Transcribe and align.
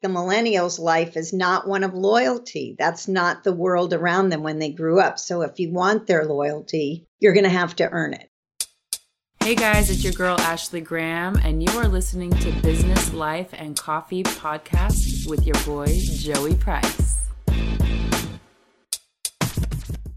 the 0.00 0.08
millennials' 0.08 0.78
life 0.78 1.16
is 1.16 1.32
not 1.32 1.66
one 1.66 1.82
of 1.82 1.92
loyalty. 1.92 2.76
That's 2.78 3.08
not 3.08 3.42
the 3.42 3.52
world 3.52 3.92
around 3.92 4.28
them 4.28 4.44
when 4.44 4.60
they 4.60 4.70
grew 4.70 5.00
up. 5.00 5.18
So 5.18 5.42
if 5.42 5.58
you 5.58 5.72
want 5.72 6.06
their 6.06 6.24
loyalty, 6.24 7.04
you're 7.18 7.32
going 7.32 7.44
to 7.44 7.50
have 7.50 7.74
to 7.76 7.90
earn 7.90 8.14
it. 8.14 8.30
Hey 9.40 9.56
guys, 9.56 9.90
it's 9.90 10.04
your 10.04 10.12
girl 10.12 10.38
Ashley 10.40 10.82
Graham, 10.82 11.36
and 11.36 11.62
you 11.62 11.70
are 11.78 11.88
listening 11.88 12.30
to 12.30 12.52
Business, 12.60 13.12
Life, 13.12 13.48
and 13.52 13.76
Coffee 13.76 14.22
podcast 14.22 15.28
with 15.28 15.46
your 15.46 15.56
boy 15.64 15.86
Joey 15.88 16.54
Price. 16.54 17.18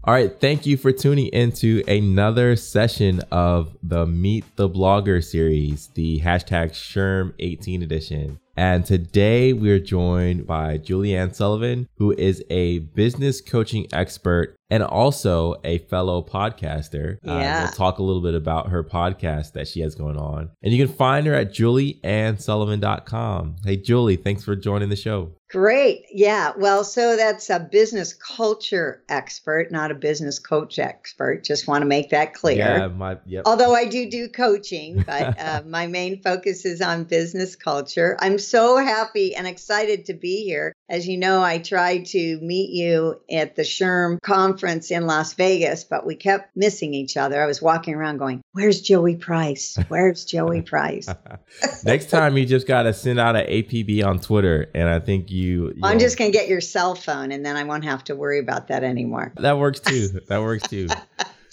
All 0.04 0.12
right, 0.12 0.38
thank 0.40 0.66
you 0.66 0.76
for 0.76 0.92
tuning 0.92 1.28
into 1.28 1.82
another 1.88 2.56
session 2.56 3.20
of 3.30 3.76
the 3.82 4.04
Meet 4.04 4.56
the 4.56 4.68
Blogger 4.68 5.24
series, 5.24 5.88
the 5.94 6.20
hashtag 6.20 6.72
SHRM18 6.72 7.82
edition. 7.82 8.38
And 8.56 8.84
today 8.84 9.54
we're 9.54 9.78
joined 9.78 10.46
by 10.46 10.76
Julie 10.76 11.16
Ann 11.16 11.32
Sullivan, 11.32 11.88
who 11.96 12.12
is 12.12 12.44
a 12.50 12.80
business 12.80 13.40
coaching 13.40 13.86
expert 13.92 14.56
and 14.68 14.82
also 14.82 15.54
a 15.64 15.78
fellow 15.78 16.22
podcaster. 16.22 17.18
Yeah. 17.22 17.32
Uh, 17.32 17.62
we'll 17.64 17.72
talk 17.72 17.98
a 17.98 18.02
little 18.02 18.22
bit 18.22 18.34
about 18.34 18.68
her 18.68 18.84
podcast 18.84 19.52
that 19.52 19.68
she 19.68 19.80
has 19.80 19.94
going 19.94 20.18
on. 20.18 20.50
And 20.62 20.72
you 20.72 20.86
can 20.86 20.94
find 20.94 21.26
her 21.26 21.34
at 21.34 21.52
julieannsullivan.com. 21.52 23.56
Hey, 23.64 23.76
Julie, 23.76 24.16
thanks 24.16 24.44
for 24.44 24.56
joining 24.56 24.90
the 24.90 24.96
show. 24.96 25.32
Great. 25.52 26.06
Yeah. 26.10 26.52
Well, 26.56 26.82
so 26.82 27.14
that's 27.14 27.50
a 27.50 27.60
business 27.60 28.14
culture 28.14 29.02
expert, 29.10 29.70
not 29.70 29.90
a 29.90 29.94
business 29.94 30.38
coach 30.38 30.78
expert. 30.78 31.44
Just 31.44 31.68
want 31.68 31.82
to 31.82 31.86
make 31.86 32.08
that 32.08 32.32
clear. 32.32 32.56
Yeah. 32.56 32.86
My, 32.88 33.18
yep. 33.26 33.42
Although 33.44 33.74
I 33.74 33.84
do 33.84 34.08
do 34.08 34.30
coaching, 34.30 35.04
but 35.06 35.38
uh, 35.38 35.62
my 35.66 35.86
main 35.88 36.22
focus 36.22 36.64
is 36.64 36.80
on 36.80 37.04
business 37.04 37.54
culture. 37.54 38.16
I'm 38.18 38.38
so 38.38 38.78
happy 38.78 39.34
and 39.34 39.46
excited 39.46 40.06
to 40.06 40.14
be 40.14 40.42
here. 40.42 40.72
As 40.88 41.06
you 41.06 41.18
know, 41.18 41.42
I 41.42 41.58
tried 41.58 42.06
to 42.06 42.38
meet 42.40 42.70
you 42.70 43.20
at 43.30 43.54
the 43.54 43.62
SHRM 43.62 44.20
conference 44.22 44.90
in 44.90 45.06
Las 45.06 45.34
Vegas, 45.34 45.84
but 45.84 46.06
we 46.06 46.16
kept 46.16 46.56
missing 46.56 46.94
each 46.94 47.18
other. 47.18 47.42
I 47.42 47.46
was 47.46 47.60
walking 47.60 47.94
around 47.94 48.16
going, 48.16 48.40
Where's 48.52 48.80
Joey 48.80 49.16
Price? 49.16 49.78
Where's 49.88 50.24
Joey 50.24 50.62
Price? 50.62 51.08
Next 51.84 52.08
time, 52.08 52.38
you 52.38 52.46
just 52.46 52.66
got 52.66 52.84
to 52.84 52.94
send 52.94 53.20
out 53.20 53.36
an 53.36 53.46
APB 53.46 54.02
on 54.02 54.18
Twitter. 54.18 54.70
And 54.74 54.88
I 54.88 54.98
think 54.98 55.30
you. 55.30 55.41
You 55.42 55.74
I'm 55.82 55.98
just 55.98 56.18
going 56.18 56.30
to 56.30 56.36
get 56.36 56.48
your 56.48 56.60
cell 56.60 56.94
phone 56.94 57.32
and 57.32 57.44
then 57.44 57.56
I 57.56 57.64
won't 57.64 57.84
have 57.84 58.04
to 58.04 58.16
worry 58.16 58.38
about 58.38 58.68
that 58.68 58.84
anymore. 58.84 59.32
That 59.36 59.58
works 59.58 59.80
too. 59.80 60.20
That 60.28 60.40
works 60.40 60.66
too. 60.68 60.88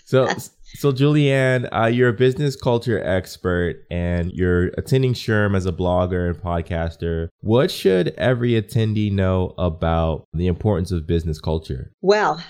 So, 0.06 0.28
so 0.64 0.92
Julie 0.92 1.32
Ann, 1.32 1.68
uh, 1.72 1.86
you're 1.86 2.10
a 2.10 2.14
business 2.14 2.56
culture 2.56 3.00
expert 3.04 3.86
and 3.92 4.32
you're 4.32 4.68
attending 4.78 5.14
SHRM 5.14 5.56
as 5.56 5.66
a 5.66 5.72
blogger 5.72 6.30
and 6.30 6.38
podcaster. 6.38 7.28
What 7.42 7.70
should 7.70 8.10
every 8.18 8.52
attendee 8.52 9.12
know 9.12 9.54
about 9.58 10.28
the 10.34 10.48
importance 10.48 10.92
of 10.92 11.06
business 11.06 11.40
culture? 11.40 11.92
Well, 12.02 12.42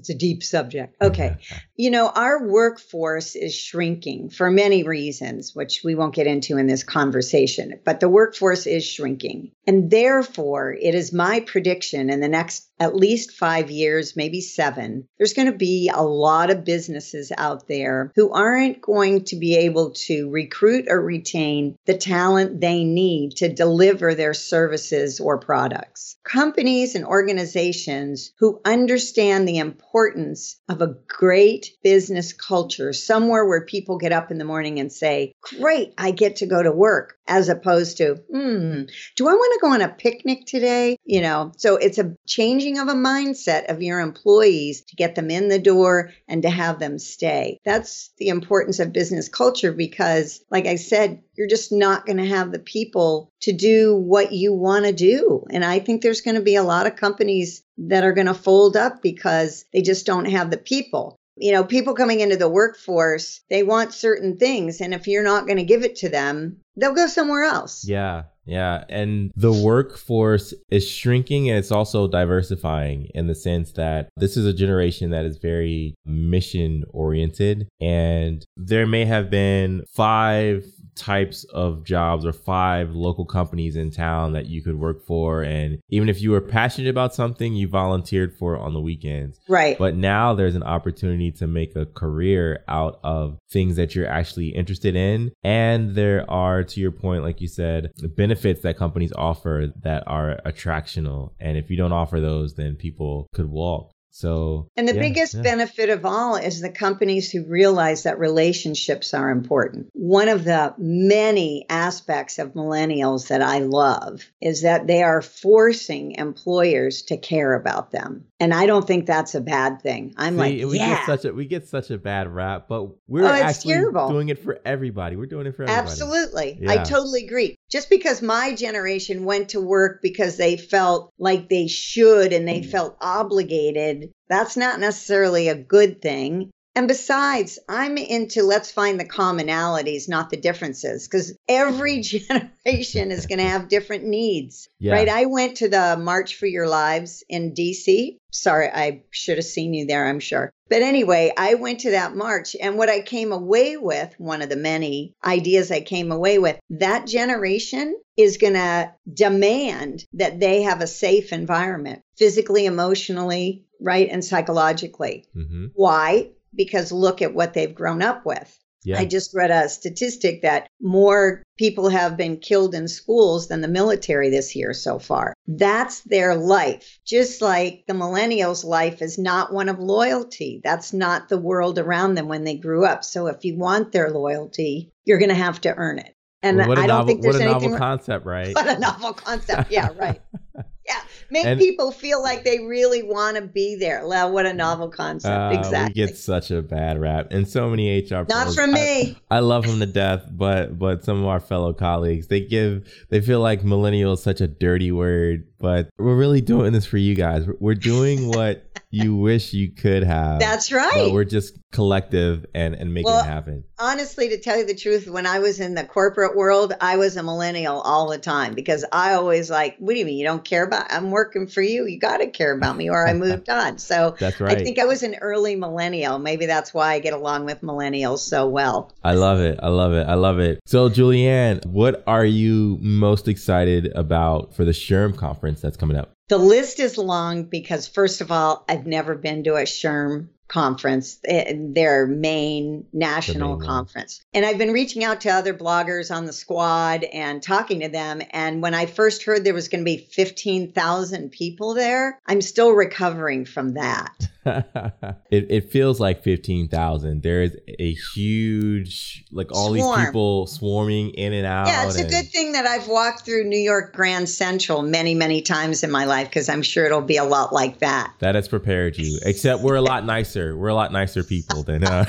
it's 0.00 0.08
a 0.10 0.14
deep 0.14 0.42
subject. 0.42 0.96
Okay. 1.02 1.36
you 1.76 1.90
know, 1.90 2.08
our 2.08 2.48
workforce 2.48 3.36
is 3.36 3.54
shrinking 3.54 4.30
for 4.30 4.50
many 4.50 4.82
reasons, 4.82 5.54
which 5.54 5.82
we 5.84 5.94
won't 5.94 6.14
get 6.14 6.26
into 6.26 6.56
in 6.56 6.66
this 6.66 6.82
conversation, 6.82 7.78
but 7.84 8.00
the 8.00 8.08
workforce 8.08 8.66
is 8.66 8.84
shrinking. 8.84 9.52
And 9.66 9.90
therefore, 9.90 10.72
it 10.72 10.94
is 10.94 11.12
my 11.12 11.40
prediction 11.40 12.08
in 12.08 12.20
the 12.20 12.28
next 12.28 12.69
at 12.80 12.96
least 12.96 13.32
five 13.32 13.70
years, 13.70 14.16
maybe 14.16 14.40
seven, 14.40 15.06
there's 15.18 15.34
going 15.34 15.52
to 15.52 15.56
be 15.56 15.90
a 15.92 16.02
lot 16.02 16.50
of 16.50 16.64
businesses 16.64 17.30
out 17.36 17.68
there 17.68 18.10
who 18.16 18.32
aren't 18.32 18.80
going 18.80 19.22
to 19.26 19.36
be 19.36 19.56
able 19.56 19.90
to 19.90 20.30
recruit 20.30 20.86
or 20.88 21.00
retain 21.00 21.76
the 21.84 21.96
talent 21.96 22.60
they 22.60 22.82
need 22.82 23.36
to 23.36 23.52
deliver 23.52 24.14
their 24.14 24.32
services 24.32 25.20
or 25.20 25.38
products. 25.38 26.16
Companies 26.24 26.94
and 26.94 27.04
organizations 27.04 28.32
who 28.38 28.60
understand 28.64 29.46
the 29.46 29.58
importance 29.58 30.58
of 30.68 30.80
a 30.80 30.94
great 31.06 31.76
business 31.82 32.32
culture, 32.32 32.94
somewhere 32.94 33.44
where 33.44 33.66
people 33.66 33.98
get 33.98 34.12
up 34.12 34.30
in 34.30 34.38
the 34.38 34.44
morning 34.44 34.80
and 34.80 34.90
say, 34.90 35.34
Great, 35.42 35.92
I 35.98 36.12
get 36.12 36.36
to 36.36 36.46
go 36.46 36.62
to 36.62 36.72
work, 36.72 37.18
as 37.26 37.50
opposed 37.50 37.98
to, 37.98 38.14
Hmm, 38.32 38.84
do 39.16 39.28
I 39.28 39.32
want 39.32 39.54
to 39.54 39.60
go 39.60 39.72
on 39.74 39.82
a 39.82 39.88
picnic 39.88 40.46
today? 40.46 40.96
You 41.04 41.20
know, 41.20 41.52
so 41.58 41.76
it's 41.76 41.98
a 41.98 42.16
changing 42.26 42.69
changing 42.70 42.88
of 42.88 42.94
a 42.94 42.98
mindset 42.98 43.70
of 43.70 43.82
your 43.82 44.00
employees 44.00 44.82
to 44.82 44.96
get 44.96 45.14
them 45.14 45.30
in 45.30 45.48
the 45.48 45.58
door 45.58 46.10
and 46.28 46.42
to 46.42 46.50
have 46.50 46.78
them 46.78 46.98
stay. 46.98 47.58
That's 47.64 48.10
the 48.18 48.28
importance 48.28 48.78
of 48.78 48.92
business 48.92 49.28
culture 49.28 49.72
because, 49.72 50.40
like 50.50 50.66
I 50.66 50.76
said, 50.76 51.22
you're 51.36 51.48
just 51.48 51.72
not 51.72 52.06
going 52.06 52.18
to 52.18 52.26
have 52.26 52.52
the 52.52 52.58
people 52.58 53.30
to 53.42 53.52
do 53.52 53.94
what 53.96 54.32
you 54.32 54.52
want 54.52 54.84
to 54.84 54.92
do. 54.92 55.44
And 55.50 55.64
I 55.64 55.78
think 55.78 56.02
there's 56.02 56.20
going 56.20 56.36
to 56.36 56.42
be 56.42 56.56
a 56.56 56.62
lot 56.62 56.86
of 56.86 56.96
companies 56.96 57.62
that 57.78 58.04
are 58.04 58.12
going 58.12 58.26
to 58.26 58.34
fold 58.34 58.76
up 58.76 59.02
because 59.02 59.64
they 59.72 59.82
just 59.82 60.06
don't 60.06 60.26
have 60.26 60.50
the 60.50 60.58
people 60.58 61.19
you 61.40 61.52
know, 61.52 61.64
people 61.64 61.94
coming 61.94 62.20
into 62.20 62.36
the 62.36 62.48
workforce, 62.48 63.40
they 63.48 63.62
want 63.62 63.94
certain 63.94 64.36
things. 64.36 64.80
And 64.80 64.92
if 64.92 65.08
you're 65.08 65.24
not 65.24 65.46
going 65.46 65.56
to 65.56 65.64
give 65.64 65.82
it 65.82 65.96
to 65.96 66.08
them, 66.10 66.58
they'll 66.76 66.94
go 66.94 67.06
somewhere 67.06 67.44
else. 67.44 67.84
Yeah. 67.88 68.24
Yeah. 68.44 68.84
And 68.88 69.30
the 69.36 69.52
workforce 69.52 70.52
is 70.70 70.86
shrinking 70.86 71.48
and 71.48 71.58
it's 71.58 71.70
also 71.70 72.08
diversifying 72.08 73.08
in 73.14 73.26
the 73.26 73.34
sense 73.34 73.72
that 73.72 74.10
this 74.16 74.36
is 74.36 74.44
a 74.44 74.52
generation 74.52 75.10
that 75.10 75.24
is 75.24 75.38
very 75.38 75.94
mission 76.04 76.84
oriented. 76.90 77.68
And 77.80 78.44
there 78.56 78.86
may 78.86 79.04
have 79.04 79.30
been 79.30 79.84
five 79.94 80.66
types 81.00 81.44
of 81.44 81.82
jobs 81.82 82.26
or 82.26 82.32
five 82.32 82.90
local 82.94 83.24
companies 83.24 83.74
in 83.74 83.90
town 83.90 84.34
that 84.34 84.46
you 84.46 84.62
could 84.62 84.78
work 84.78 85.04
for. 85.06 85.42
And 85.42 85.80
even 85.88 86.08
if 86.10 86.20
you 86.20 86.30
were 86.30 86.40
passionate 86.40 86.90
about 86.90 87.14
something, 87.14 87.54
you 87.54 87.68
volunteered 87.68 88.36
for 88.36 88.58
on 88.58 88.74
the 88.74 88.80
weekends. 88.80 89.40
Right. 89.48 89.78
But 89.78 89.96
now 89.96 90.34
there's 90.34 90.54
an 90.54 90.62
opportunity 90.62 91.32
to 91.32 91.46
make 91.46 91.74
a 91.74 91.86
career 91.86 92.62
out 92.68 93.00
of 93.02 93.38
things 93.50 93.76
that 93.76 93.94
you're 93.94 94.06
actually 94.06 94.48
interested 94.48 94.94
in. 94.94 95.32
And 95.42 95.94
there 95.94 96.30
are, 96.30 96.62
to 96.64 96.80
your 96.80 96.92
point, 96.92 97.24
like 97.24 97.40
you 97.40 97.48
said, 97.48 97.92
benefits 98.16 98.60
that 98.62 98.76
companies 98.76 99.12
offer 99.16 99.72
that 99.82 100.04
are 100.06 100.38
attractional. 100.44 101.30
And 101.40 101.56
if 101.56 101.70
you 101.70 101.76
don't 101.76 101.92
offer 101.92 102.20
those, 102.20 102.54
then 102.54 102.76
people 102.76 103.26
could 103.34 103.46
walk. 103.46 103.92
So, 104.10 104.68
and 104.76 104.88
the 104.88 104.94
yeah, 104.94 105.00
biggest 105.00 105.34
yeah. 105.34 105.42
benefit 105.42 105.88
of 105.88 106.04
all 106.04 106.36
is 106.36 106.60
the 106.60 106.70
companies 106.70 107.30
who 107.30 107.44
realize 107.44 108.02
that 108.02 108.18
relationships 108.18 109.14
are 109.14 109.30
important. 109.30 109.88
One 109.92 110.28
of 110.28 110.44
the 110.44 110.74
many 110.78 111.64
aspects 111.68 112.38
of 112.38 112.54
millennials 112.54 113.28
that 113.28 113.40
I 113.40 113.60
love 113.60 114.22
is 114.40 114.62
that 114.62 114.86
they 114.86 115.02
are 115.02 115.22
forcing 115.22 116.12
employers 116.12 117.02
to 117.02 117.16
care 117.16 117.54
about 117.54 117.92
them. 117.92 118.26
And 118.40 118.54
I 118.54 118.64
don't 118.64 118.86
think 118.86 119.04
that's 119.04 119.34
a 119.34 119.40
bad 119.40 119.82
thing. 119.82 120.14
I'm 120.16 120.34
See, 120.34 120.38
like, 120.64 120.72
we 120.72 120.78
yeah. 120.78 120.96
get 120.96 121.06
such 121.06 121.24
a 121.26 121.32
we 121.34 121.44
get 121.44 121.68
such 121.68 121.90
a 121.90 121.98
bad 121.98 122.26
rap, 122.26 122.68
but 122.68 122.88
we're 123.06 123.24
oh, 123.24 123.28
actually 123.28 123.74
terrible. 123.74 124.08
doing 124.08 124.30
it 124.30 124.38
for 124.38 124.58
everybody. 124.64 125.16
We're 125.16 125.26
doing 125.26 125.46
it 125.46 125.54
for 125.54 125.64
everybody. 125.64 125.86
Absolutely. 125.86 126.58
Yeah. 126.58 126.72
I 126.72 126.76
totally 126.78 127.26
agree. 127.26 127.56
Just 127.70 127.90
because 127.90 128.22
my 128.22 128.54
generation 128.54 129.24
went 129.24 129.50
to 129.50 129.60
work 129.60 130.00
because 130.02 130.38
they 130.38 130.56
felt 130.56 131.12
like 131.18 131.50
they 131.50 131.66
should 131.66 132.32
and 132.32 132.48
they 132.48 132.62
mm. 132.62 132.70
felt 132.70 132.96
obligated, 133.02 134.10
that's 134.30 134.56
not 134.56 134.80
necessarily 134.80 135.48
a 135.48 135.54
good 135.54 136.00
thing. 136.00 136.50
And 136.80 136.88
besides, 136.88 137.58
I'm 137.68 137.98
into 137.98 138.42
let's 138.42 138.72
find 138.72 138.98
the 138.98 139.04
commonalities, 139.04 140.08
not 140.08 140.30
the 140.30 140.38
differences, 140.38 141.06
because 141.06 141.36
every 141.46 142.00
generation 142.00 143.10
is 143.10 143.26
going 143.26 143.38
to 143.38 143.44
have 143.44 143.68
different 143.68 144.04
needs, 144.04 144.66
yeah. 144.78 144.94
right? 144.94 145.06
I 145.06 145.26
went 145.26 145.58
to 145.58 145.68
the 145.68 145.98
March 146.00 146.36
for 146.36 146.46
Your 146.46 146.66
Lives 146.66 147.22
in 147.28 147.52
DC. 147.52 148.16
Sorry, 148.30 148.66
I 148.66 149.02
should 149.10 149.36
have 149.36 149.44
seen 149.44 149.74
you 149.74 149.84
there, 149.84 150.06
I'm 150.06 150.20
sure. 150.20 150.54
But 150.70 150.80
anyway, 150.80 151.34
I 151.36 151.56
went 151.56 151.80
to 151.80 151.90
that 151.90 152.16
march, 152.16 152.56
and 152.58 152.78
what 152.78 152.88
I 152.88 153.02
came 153.02 153.32
away 153.32 153.76
with, 153.76 154.14
one 154.16 154.40
of 154.40 154.48
the 154.48 154.56
many 154.56 155.12
ideas 155.22 155.70
I 155.70 155.82
came 155.82 156.10
away 156.10 156.38
with, 156.38 156.58
that 156.70 157.06
generation 157.06 157.94
is 158.16 158.38
going 158.38 158.54
to 158.54 158.90
demand 159.12 160.06
that 160.14 160.40
they 160.40 160.62
have 160.62 160.80
a 160.80 160.86
safe 160.86 161.34
environment, 161.34 162.00
physically, 162.16 162.64
emotionally, 162.64 163.66
right, 163.82 164.08
and 164.10 164.24
psychologically. 164.24 165.26
Mm-hmm. 165.36 165.66
Why? 165.74 166.30
Because 166.54 166.92
look 166.92 167.22
at 167.22 167.34
what 167.34 167.54
they've 167.54 167.74
grown 167.74 168.02
up 168.02 168.24
with. 168.24 168.56
Yeah. 168.82 168.98
I 168.98 169.04
just 169.04 169.34
read 169.34 169.50
a 169.50 169.68
statistic 169.68 170.42
that 170.42 170.68
more 170.80 171.42
people 171.58 171.90
have 171.90 172.16
been 172.16 172.38
killed 172.38 172.74
in 172.74 172.88
schools 172.88 173.48
than 173.48 173.60
the 173.60 173.68
military 173.68 174.30
this 174.30 174.56
year 174.56 174.72
so 174.72 174.98
far. 174.98 175.34
That's 175.46 176.00
their 176.00 176.34
life. 176.34 176.98
Just 177.04 177.42
like 177.42 177.84
the 177.86 177.92
millennials' 177.92 178.64
life 178.64 179.02
is 179.02 179.18
not 179.18 179.52
one 179.52 179.68
of 179.68 179.78
loyalty. 179.78 180.60
That's 180.64 180.94
not 180.94 181.28
the 181.28 181.38
world 181.38 181.78
around 181.78 182.14
them 182.14 182.28
when 182.28 182.44
they 182.44 182.56
grew 182.56 182.86
up. 182.86 183.04
So 183.04 183.26
if 183.26 183.44
you 183.44 183.58
want 183.58 183.92
their 183.92 184.10
loyalty, 184.10 184.92
you're 185.04 185.18
going 185.18 185.28
to 185.28 185.34
have 185.34 185.60
to 185.62 185.74
earn 185.74 185.98
it. 185.98 186.14
And 186.42 186.56
well, 186.56 186.72
I 186.72 186.74
don't 186.74 186.88
novel, 186.88 187.06
think 187.06 187.22
there's 187.22 187.34
what 187.34 187.42
a 187.42 187.50
anything. 187.50 187.70
novel 187.72 187.78
concept, 187.78 188.24
right? 188.24 188.54
What 188.54 188.66
a 188.66 188.78
novel 188.78 189.12
concept. 189.12 189.70
Yeah, 189.70 189.90
right. 189.98 190.22
yeah. 190.90 191.00
Make 191.32 191.44
And- 191.46 191.60
people 191.60 191.92
feel 191.92 192.20
like 192.22 192.44
they 192.44 192.58
really 192.58 193.02
want 193.02 193.36
to 193.36 193.42
be 193.42 193.76
there. 193.76 194.06
Wow, 194.06 194.30
what 194.30 194.46
a 194.46 194.52
novel 194.52 194.88
concept. 194.88 195.32
Uh, 195.32 195.56
exactly. 195.58 196.02
We 196.02 196.06
get 196.08 196.16
such 196.16 196.50
a 196.50 196.60
bad 196.62 197.00
rap, 197.00 197.28
and 197.30 197.46
so 197.48 197.70
many 197.70 197.88
HR. 198.00 198.26
Not 198.28 198.44
pros. 198.44 198.54
from 198.56 198.70
I- 198.70 198.74
me. 198.74 199.18
I 199.30 199.38
love 199.40 199.64
them 199.66 199.78
to 199.80 199.86
death, 199.86 200.24
but 200.30 200.78
but 200.78 201.04
some 201.04 201.20
of 201.20 201.26
our 201.26 201.40
fellow 201.40 201.72
colleagues 201.72 202.26
they 202.26 202.40
give 202.40 202.92
they 203.10 203.20
feel 203.20 203.40
like 203.40 203.64
millennial 203.64 204.12
is 204.14 204.22
such 204.22 204.40
a 204.40 204.48
dirty 204.48 204.90
word, 204.92 205.46
but 205.58 205.88
we're 205.98 206.16
really 206.16 206.40
doing 206.40 206.72
this 206.72 206.84
for 206.86 206.98
you 206.98 207.14
guys. 207.14 207.46
We're- 207.58 207.76
doing 207.80 208.28
what 208.28 208.64
you 208.90 209.14
wish 209.14 209.52
you 209.54 209.70
could 209.70 210.02
have. 210.02 210.40
That's 210.40 210.68
But 210.68 210.76
right. 210.76 211.12
we're 211.12 211.24
just 211.24 211.56
collective 211.72 212.44
and 212.54 212.74
and 212.74 212.92
making 212.92 213.10
Well, 213.10 213.20
it 213.24 213.26
happen. 213.28 213.64
Honestly, 213.78 214.28
to 214.30 214.38
tell 214.38 214.58
you 214.58 214.66
the 214.66 214.74
truth, 214.74 215.08
when 215.08 215.26
I 215.26 215.38
was 215.38 215.60
in 215.60 215.74
the 215.74 215.84
corporate 215.84 216.36
world, 216.36 216.74
I 216.80 216.96
was 216.96 217.16
a 217.16 217.22
millennial 217.22 217.80
all 217.80 218.10
the 218.10 218.18
time 218.18 218.54
because 218.54 218.84
I 218.92 219.14
always 219.14 219.48
like, 219.50 219.76
what 219.78 219.92
do 219.94 219.98
you 219.98 220.04
mean 220.04 220.18
you 220.18 220.24
don't 220.26 220.44
care 220.44 220.64
about? 220.64 220.79
I'm 220.88 221.10
working 221.10 221.46
for 221.46 221.62
you. 221.62 221.86
You 221.86 221.98
got 221.98 222.18
to 222.18 222.28
care 222.28 222.52
about 222.52 222.76
me, 222.76 222.88
or 222.88 223.06
I 223.06 223.14
moved 223.14 223.48
on. 223.48 223.78
So 223.78 224.16
That's 224.18 224.40
right. 224.40 224.58
I 224.58 224.62
think 224.62 224.78
I 224.78 224.84
was 224.84 225.02
an 225.02 225.16
early 225.20 225.56
millennial. 225.56 226.18
Maybe 226.18 226.46
that's 226.46 226.72
why 226.72 226.92
I 226.94 226.98
get 227.00 227.12
along 227.12 227.44
with 227.44 227.60
millennials 227.62 228.18
so 228.18 228.46
well. 228.48 228.92
I 229.02 229.14
love 229.14 229.40
it. 229.40 229.58
I 229.62 229.68
love 229.68 229.92
it. 229.92 230.06
I 230.06 230.14
love 230.14 230.38
it. 230.38 230.60
So, 230.66 230.88
Julie 230.88 231.26
Ann, 231.26 231.60
what 231.66 232.02
are 232.06 232.24
you 232.24 232.78
most 232.80 233.28
excited 233.28 233.92
about 233.94 234.54
for 234.54 234.64
the 234.64 234.72
SHRM 234.72 235.16
conference 235.16 235.60
that's 235.60 235.76
coming 235.76 235.96
up? 235.96 236.12
The 236.28 236.38
list 236.38 236.78
is 236.78 236.96
long 236.96 237.44
because, 237.44 237.88
first 237.88 238.20
of 238.20 238.30
all, 238.30 238.64
I've 238.68 238.86
never 238.86 239.16
been 239.16 239.42
to 239.44 239.54
a 239.54 239.62
SHRM 239.62 240.28
conference, 240.50 241.18
eh, 241.24 241.54
their 241.56 242.06
main 242.06 242.84
national 242.92 243.50
main 243.50 243.58
one. 243.58 243.66
conference. 243.66 244.20
And 244.34 244.44
I've 244.44 244.58
been 244.58 244.72
reaching 244.72 245.04
out 245.04 245.20
to 245.22 245.30
other 245.30 245.54
bloggers 245.54 246.14
on 246.14 246.26
the 246.26 246.32
squad 246.32 247.04
and 247.04 247.42
talking 247.42 247.80
to 247.80 247.88
them. 247.88 248.20
And 248.32 248.60
when 248.60 248.74
I 248.74 248.86
first 248.86 249.22
heard 249.22 249.44
there 249.44 249.54
was 249.54 249.68
going 249.68 249.80
to 249.80 249.84
be 249.84 249.96
15,000 249.96 251.30
people 251.30 251.74
there, 251.74 252.20
I'm 252.26 252.40
still 252.40 252.72
recovering 252.72 253.44
from 253.44 253.74
that. 253.74 254.28
it, 254.46 255.46
it 255.50 255.70
feels 255.70 256.00
like 256.00 256.22
15,000. 256.22 257.22
There 257.22 257.42
is 257.42 257.56
a 257.78 257.92
huge, 258.14 259.24
like 259.30 259.52
all 259.52 259.70
these 259.70 259.86
people 260.04 260.46
swarming 260.46 261.10
in 261.10 261.32
and 261.32 261.46
out. 261.46 261.66
Yeah, 261.66 261.86
it's 261.86 261.98
a 261.98 262.02
and- 262.02 262.10
good 262.10 262.28
thing 262.30 262.52
that 262.52 262.66
I've 262.66 262.88
walked 262.88 263.24
through 263.24 263.44
New 263.44 263.58
York 263.58 263.92
Grand 263.92 264.28
Central 264.28 264.82
many, 264.82 265.14
many 265.14 265.42
times 265.42 265.82
in 265.82 265.90
my 265.90 266.04
life 266.04 266.28
because 266.28 266.48
I'm 266.48 266.62
sure 266.62 266.86
it'll 266.86 267.00
be 267.02 267.18
a 267.18 267.24
lot 267.24 267.52
like 267.52 267.80
that. 267.80 268.14
That 268.20 268.34
has 268.34 268.48
prepared 268.48 268.96
you. 268.96 269.18
Except 269.24 269.62
we're 269.62 269.76
a 269.76 269.82
lot 269.82 270.06
nicer. 270.06 270.56
We're 270.56 270.68
a 270.68 270.74
lot 270.74 270.92
nicer 270.92 271.22
people 271.22 271.62
than 271.62 271.84
uh, 271.84 272.04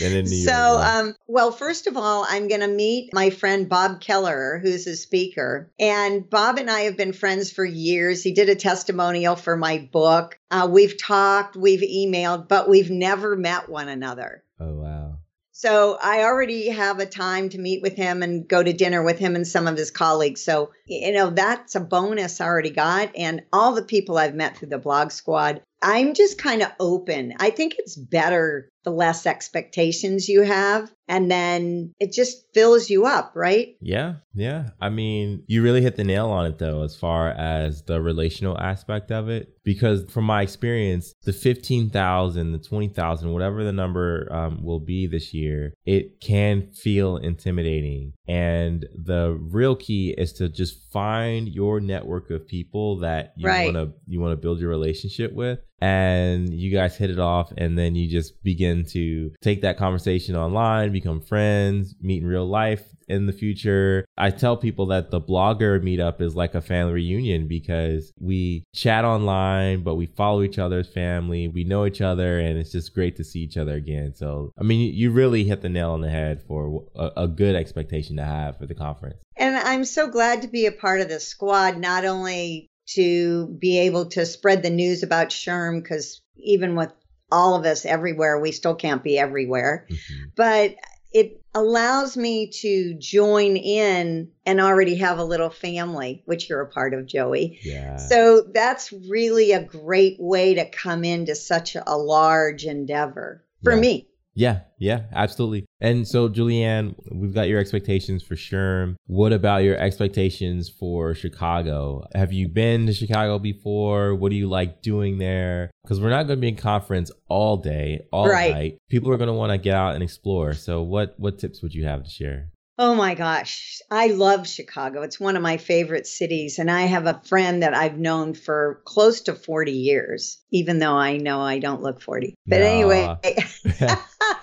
than 0.00 0.12
in 0.12 0.24
New 0.24 0.44
So, 0.44 0.52
York. 0.52 0.84
um, 0.86 1.14
well, 1.26 1.52
first 1.52 1.86
of 1.86 1.96
all, 1.96 2.26
I'm 2.28 2.48
going 2.48 2.60
to 2.60 2.68
meet 2.68 3.12
my 3.14 3.30
friend 3.30 3.68
Bob 3.68 4.00
Keller, 4.00 4.58
who's 4.62 4.86
a 4.86 4.96
speaker. 4.96 5.70
And 5.78 6.28
Bob 6.28 6.58
and 6.58 6.70
I 6.70 6.80
have 6.82 6.96
been 6.96 7.12
friends 7.12 7.50
for 7.52 7.64
years. 7.64 8.22
He 8.22 8.32
did 8.32 8.48
a 8.48 8.54
testimonial 8.54 9.36
for 9.36 9.56
my 9.56 9.88
book. 9.92 10.38
Uh, 10.50 10.68
we've 10.70 11.00
talked, 11.00 11.56
we've 11.56 11.80
emailed, 11.80 12.48
but 12.48 12.68
we've 12.68 12.90
never 12.90 13.36
met 13.36 13.68
one 13.68 13.88
another. 13.88 14.42
oh 14.60 14.74
wow. 14.74 15.18
So 15.54 15.96
I 16.02 16.24
already 16.24 16.70
have 16.70 16.98
a 16.98 17.06
time 17.06 17.50
to 17.50 17.58
meet 17.58 17.82
with 17.82 17.94
him 17.94 18.22
and 18.22 18.48
go 18.48 18.60
to 18.62 18.72
dinner 18.72 19.00
with 19.02 19.18
him 19.18 19.36
and 19.36 19.46
some 19.46 19.68
of 19.68 19.76
his 19.76 19.92
colleagues. 19.92 20.42
So, 20.42 20.72
you 20.86 21.12
know, 21.12 21.30
that's 21.30 21.76
a 21.76 21.80
bonus 21.80 22.40
I 22.40 22.46
already 22.46 22.70
got. 22.70 23.14
And 23.14 23.42
all 23.52 23.72
the 23.74 23.84
people 23.84 24.18
I've 24.18 24.34
met 24.34 24.56
through 24.56 24.70
the 24.70 24.78
blog 24.78 25.12
squad, 25.12 25.62
I'm 25.82 26.14
just 26.14 26.38
kind 26.38 26.62
of 26.62 26.68
open. 26.80 27.34
I 27.38 27.50
think 27.50 27.74
it's 27.78 27.96
better 27.96 28.68
the 28.84 28.90
less 28.90 29.26
expectations 29.26 30.28
you 30.28 30.42
have. 30.42 30.90
And 31.08 31.30
then 31.30 31.92
it 32.00 32.12
just 32.12 32.46
fills 32.54 32.88
you 32.88 33.04
up, 33.04 33.32
right? 33.34 33.76
Yeah, 33.80 34.14
yeah. 34.34 34.70
I 34.80 34.88
mean, 34.88 35.44
you 35.46 35.62
really 35.62 35.82
hit 35.82 35.96
the 35.96 36.04
nail 36.04 36.30
on 36.30 36.46
it 36.46 36.58
though, 36.58 36.82
as 36.82 36.96
far 36.96 37.30
as 37.30 37.82
the 37.82 38.00
relational 38.00 38.58
aspect 38.58 39.12
of 39.12 39.28
it. 39.28 39.50
Because 39.62 40.10
from 40.10 40.24
my 40.24 40.42
experience, 40.42 41.12
the 41.24 41.32
15,000, 41.32 42.52
the 42.52 42.58
20,000, 42.58 43.32
whatever 43.32 43.62
the 43.62 43.72
number 43.72 44.26
um, 44.32 44.64
will 44.64 44.80
be 44.80 45.06
this 45.06 45.34
year, 45.34 45.74
it 45.84 46.20
can 46.20 46.70
feel 46.72 47.18
intimidating. 47.18 48.14
And 48.26 48.86
the 48.94 49.38
real 49.40 49.76
key 49.76 50.14
is 50.16 50.32
to 50.34 50.48
just 50.48 50.90
find 50.90 51.46
your 51.48 51.78
network 51.80 52.30
of 52.30 52.46
people 52.48 52.98
that 53.00 53.34
you 53.36 53.46
Right. 53.48 53.72
want 53.72 53.76
to 53.76 53.94
you 54.06 54.20
want 54.20 54.32
to 54.32 54.36
build 54.36 54.60
your 54.60 54.70
relationship 54.70 55.32
with 55.32 55.58
and 55.82 56.54
you 56.54 56.70
guys 56.70 56.96
hit 56.96 57.10
it 57.10 57.18
off 57.18 57.52
and 57.58 57.76
then 57.76 57.96
you 57.96 58.08
just 58.08 58.40
begin 58.44 58.84
to 58.84 59.32
take 59.42 59.62
that 59.62 59.76
conversation 59.76 60.36
online 60.36 60.92
become 60.92 61.20
friends 61.20 61.96
meet 62.00 62.22
in 62.22 62.28
real 62.28 62.46
life 62.46 62.84
in 63.08 63.26
the 63.26 63.32
future. 63.32 64.06
I 64.16 64.30
tell 64.30 64.56
people 64.56 64.86
that 64.86 65.10
the 65.10 65.20
blogger 65.20 65.82
meetup 65.82 66.20
is 66.20 66.36
like 66.36 66.54
a 66.54 66.62
family 66.62 66.92
reunion 66.94 67.48
because 67.48 68.12
we 68.20 68.62
chat 68.72 69.04
online 69.04 69.82
but 69.82 69.96
we 69.96 70.06
follow 70.06 70.42
each 70.42 70.60
other's 70.60 70.86
family 70.86 71.48
we 71.48 71.64
know 71.64 71.84
each 71.84 72.00
other 72.00 72.38
and 72.38 72.56
it's 72.58 72.70
just 72.70 72.94
great 72.94 73.16
to 73.16 73.24
see 73.24 73.40
each 73.40 73.56
other 73.56 73.74
again. 73.74 74.14
So 74.14 74.52
i 74.60 74.62
mean 74.62 74.94
you 74.94 75.10
really 75.10 75.42
hit 75.42 75.62
the 75.62 75.68
nail 75.68 75.90
on 75.90 76.00
the 76.00 76.10
head 76.10 76.44
for 76.46 76.84
a, 76.94 77.10
a 77.22 77.28
good 77.28 77.56
expectation 77.56 78.16
to 78.18 78.24
have 78.24 78.56
for 78.56 78.66
the 78.66 78.74
conference. 78.76 79.16
And 79.36 79.56
I'm 79.56 79.84
so 79.84 80.08
glad 80.08 80.42
to 80.42 80.48
be 80.48 80.66
a 80.66 80.72
part 80.72 81.00
of 81.00 81.08
the 81.08 81.18
squad, 81.18 81.76
not 81.78 82.04
only 82.04 82.70
to 82.94 83.46
be 83.58 83.78
able 83.80 84.06
to 84.06 84.26
spread 84.26 84.62
the 84.62 84.70
news 84.70 85.02
about 85.02 85.28
SHRM, 85.30 85.82
because 85.82 86.20
even 86.36 86.74
with 86.76 86.92
all 87.30 87.54
of 87.54 87.64
us 87.64 87.84
everywhere, 87.86 88.38
we 88.40 88.52
still 88.52 88.74
can't 88.74 89.02
be 89.02 89.18
everywhere, 89.18 89.86
Mhm. 89.90 89.96
but 90.36 90.74
it 91.12 91.42
allows 91.54 92.16
me 92.16 92.48
to 92.48 92.94
join 92.94 93.56
in 93.56 94.30
and 94.46 94.60
already 94.60 94.94
have 94.96 95.18
a 95.18 95.24
little 95.24 95.50
family, 95.50 96.22
which 96.24 96.48
you're 96.48 96.62
a 96.62 96.68
part 96.68 96.94
of, 96.94 97.06
Joey. 97.06 97.58
yeah 97.62 97.96
So 97.96 98.42
that's 98.54 98.92
really 98.92 99.52
a 99.52 99.62
great 99.62 100.16
way 100.18 100.54
to 100.54 100.64
come 100.70 101.04
into 101.04 101.34
such 101.34 101.76
a 101.76 101.96
large 101.98 102.64
endeavor 102.64 103.44
for 103.62 103.74
Yeah. 103.74 103.80
me. 103.80 104.08
Yeah, 104.34 104.60
yeah, 104.78 105.02
absolutely. 105.12 105.66
And 105.82 106.06
so, 106.06 106.28
Julie 106.28 106.62
Ann, 106.62 106.94
we've 107.10 107.34
got 107.34 107.48
your 107.48 107.58
expectations 107.58 108.22
for 108.22 108.36
SHRM. 108.36 108.94
What 109.08 109.32
about 109.32 109.64
your 109.64 109.76
expectations 109.76 110.68
for 110.68 111.12
Chicago? 111.12 112.06
Have 112.14 112.32
you 112.32 112.46
been 112.46 112.86
to 112.86 112.92
Chicago 112.92 113.40
before? 113.40 114.14
What 114.14 114.30
do 114.30 114.36
you 114.36 114.48
like 114.48 114.80
doing 114.80 115.18
there? 115.18 115.72
Because 115.82 116.00
we're 116.00 116.10
not 116.10 116.28
going 116.28 116.38
to 116.38 116.40
be 116.40 116.48
in 116.48 116.56
conference 116.56 117.10
all 117.28 117.56
day, 117.56 118.06
all 118.12 118.28
Right. 118.28 118.54
night. 118.54 118.78
People 118.90 119.10
are 119.10 119.16
going 119.16 119.26
to 119.26 119.34
want 119.34 119.50
to 119.50 119.58
get 119.58 119.74
out 119.74 119.94
and 119.94 120.04
explore. 120.04 120.54
So, 120.54 120.82
what 120.82 121.18
what 121.18 121.40
tips 121.40 121.62
would 121.62 121.74
you 121.74 121.84
have 121.84 122.04
to 122.04 122.10
share? 122.10 122.50
Oh 122.78 122.94
my 122.94 123.14
gosh, 123.14 123.80
I 123.90 124.06
love 124.08 124.48
Chicago. 124.48 125.02
It's 125.02 125.20
one 125.20 125.36
of 125.36 125.42
my 125.42 125.58
favorite 125.58 126.06
cities. 126.06 126.58
And 126.58 126.70
I 126.70 126.82
have 126.82 127.06
a 127.06 127.20
friend 127.26 127.62
that 127.62 127.74
I've 127.74 127.98
known 127.98 128.32
for 128.32 128.80
close 128.86 129.20
to 129.22 129.34
40 129.34 129.72
years, 129.72 130.38
even 130.50 130.78
though 130.78 130.94
I 130.94 131.18
know 131.18 131.40
I 131.40 131.58
don't 131.58 131.82
look 131.82 132.00
40. 132.00 132.34
But 132.46 132.60
Nah. 132.60 132.66
anyway, 132.66 133.18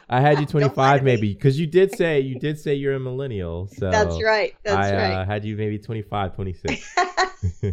I 0.09 0.21
had 0.21 0.39
you 0.39 0.45
25 0.47 1.03
maybe 1.03 1.33
because 1.33 1.59
you 1.59 1.65
did 1.67 1.91
say 1.91 2.19
you 2.19 2.35
did 2.39 2.59
say 2.59 2.75
you're 2.75 2.93
a 2.95 2.99
millennial. 2.99 3.67
So 3.67 3.89
that's 3.89 4.21
right. 4.23 4.53
That's 4.63 4.91
I 4.91 4.95
right. 4.95 5.13
Uh, 5.13 5.25
had 5.25 5.43
you 5.43 5.55
maybe 5.57 5.79
25, 5.79 6.35
26. 6.35 6.95